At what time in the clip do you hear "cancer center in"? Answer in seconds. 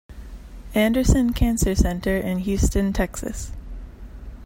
1.31-2.39